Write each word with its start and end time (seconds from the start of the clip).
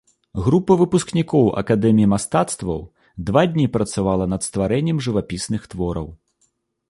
Група 0.45 0.77
выпускнікоў 0.79 1.49
акадэміі 1.61 2.07
мастацтваў 2.13 2.79
два 3.29 3.43
дні 3.57 3.65
працавала 3.77 4.25
над 4.33 4.41
стварэннем 4.49 4.97
жывапісных 5.09 5.61
твораў. 5.75 6.07